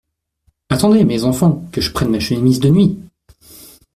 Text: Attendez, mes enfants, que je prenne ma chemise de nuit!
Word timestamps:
Attendez, 0.69 1.05
mes 1.05 1.25
enfants, 1.25 1.63
que 1.71 1.79
je 1.79 1.91
prenne 1.91 2.09
ma 2.09 2.19
chemise 2.19 2.59
de 2.59 2.69
nuit! 2.69 2.99